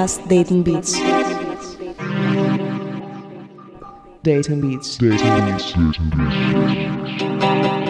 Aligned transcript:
podcast 0.00 0.26
Datenbits. 0.28 0.96
Dating 4.22 4.60
Beats. 4.60 4.98
Datenbits. 4.98 5.74
Dating 5.78 6.10
Beats. 7.40 7.89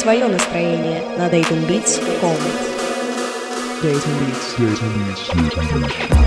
Свое 0.00 0.26
настроение 0.28 1.02
на 1.18 1.28
daytonbeats.com. 1.28 2.36
Dayton 3.82 4.14
Beats. 4.18 4.56
Dayton 4.56 4.90
Beats. 4.96 5.28
Dayton 5.28 5.80
Beats. 5.82 6.19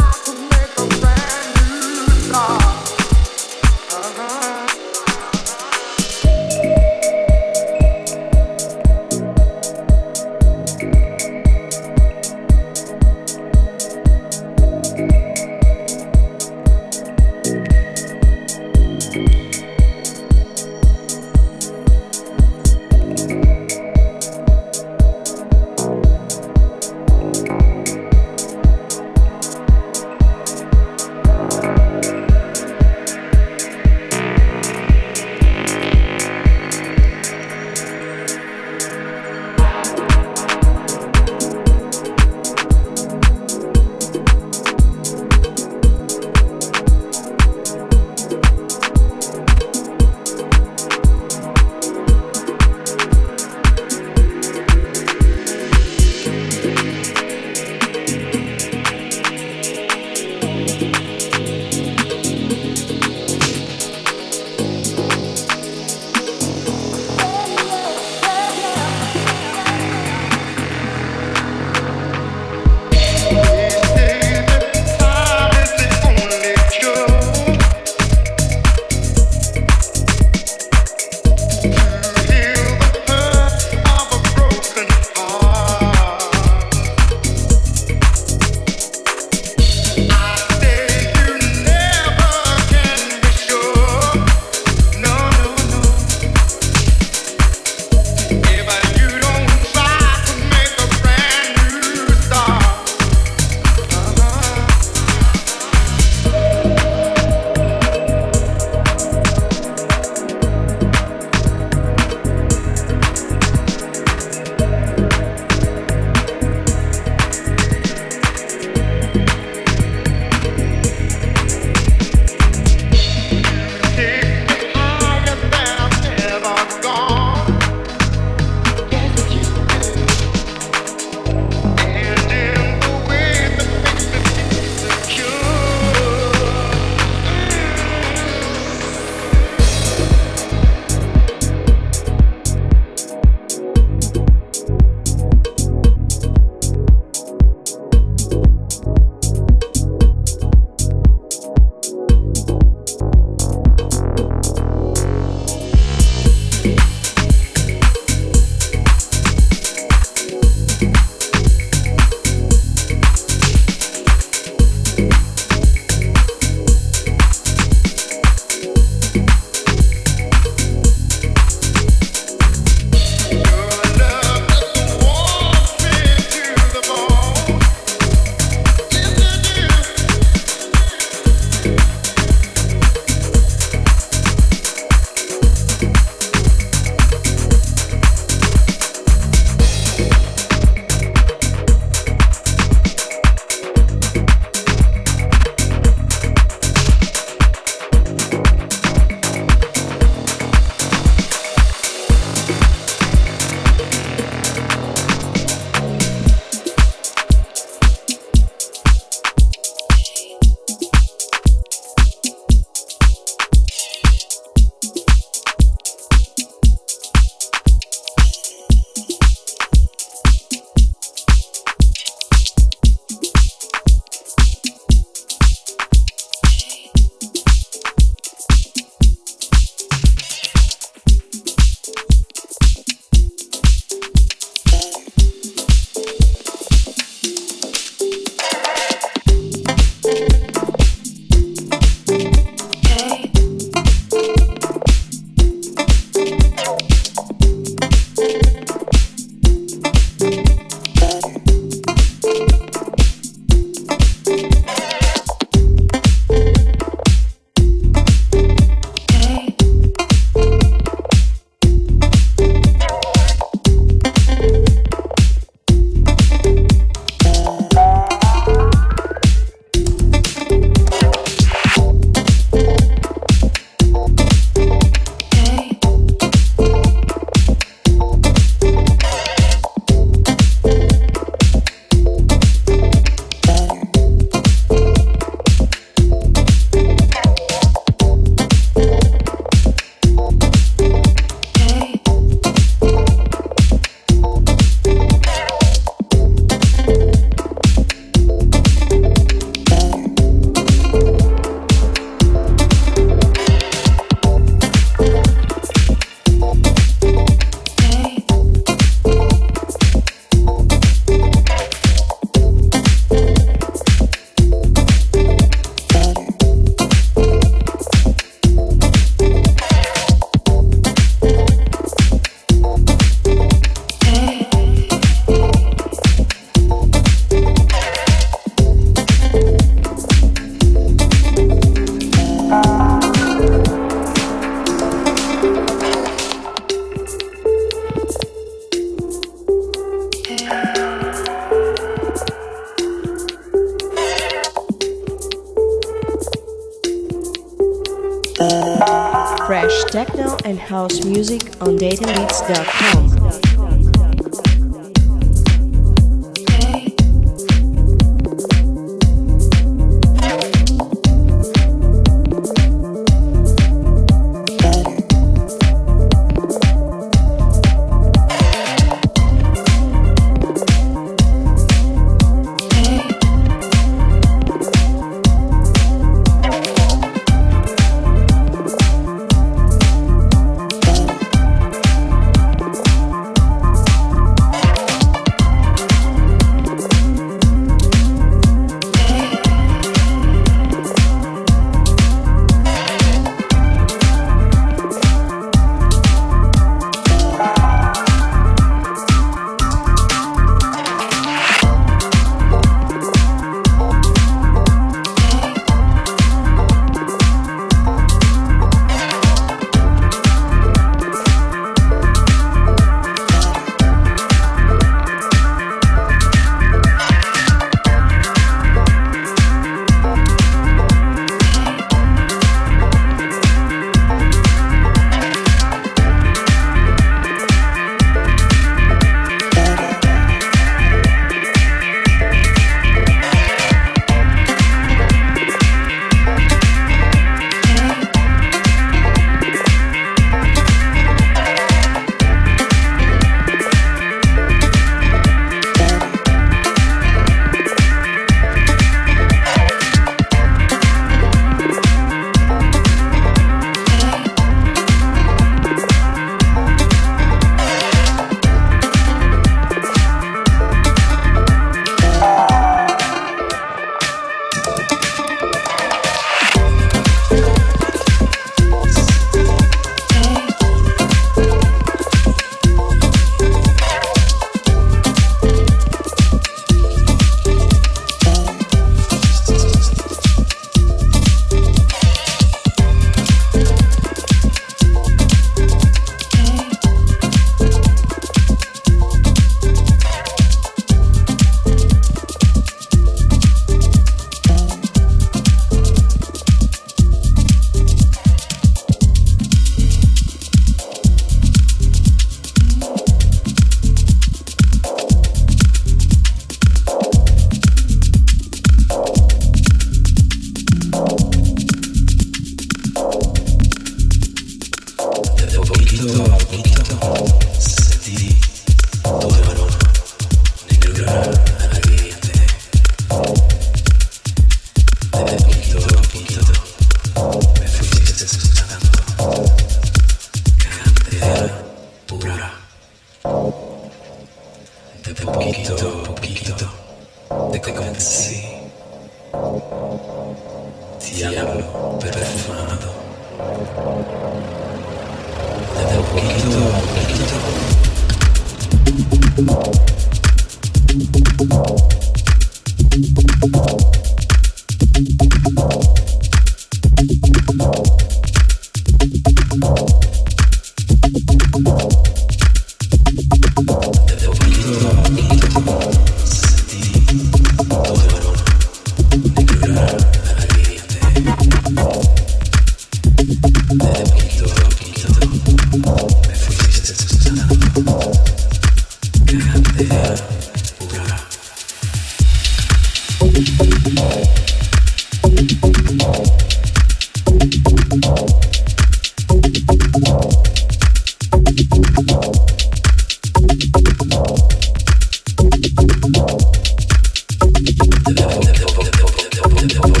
the 599.67 600.00